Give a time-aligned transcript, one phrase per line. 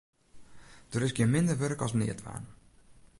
[0.95, 2.43] Der is gjin minder wurk as neatdwaan.